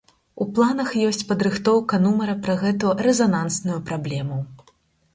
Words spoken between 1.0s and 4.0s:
ёсць падрыхтоўка нумара пра гэту рэзанансную